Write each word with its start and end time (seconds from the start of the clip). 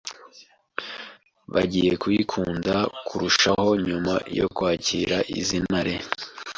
bagiye 1.53 1.91
kuyikunda 2.01 2.75
kurushaho 3.07 3.69
nyuma 3.85 4.13
yo 4.37 4.47
kwakira 4.55 5.17
izi 5.39 5.57
ntare 5.65 5.95